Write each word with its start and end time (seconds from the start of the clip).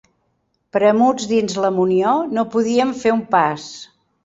Premuts 0.77 1.27
dins 1.33 1.59
la 1.65 1.71
munió, 1.77 2.15
no 2.39 2.47
podíem 2.57 2.97
fer 3.05 3.17
un 3.21 3.25
pas. 3.39 3.71